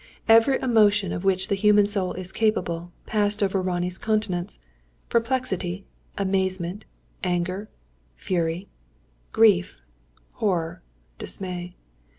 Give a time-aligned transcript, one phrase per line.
[0.27, 4.57] Every emotion of which the human soul is capable, passed over Ronnie's countenance
[5.09, 5.85] perplexity,
[6.17, 6.85] amazement,
[7.23, 7.69] anger,
[8.15, 8.67] fury;
[9.31, 9.77] grief,
[10.31, 10.81] horror,
[11.19, 11.75] dismay.